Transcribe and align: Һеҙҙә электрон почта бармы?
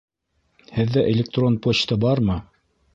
Һеҙҙә 0.79 1.05
электрон 1.13 1.61
почта 1.69 2.03
бармы? 2.07 2.43